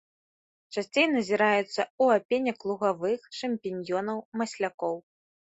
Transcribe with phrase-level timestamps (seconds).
[0.77, 4.95] Часцей назіраюцца ў апенек лугавых, шампіньёнаў, маслякоў.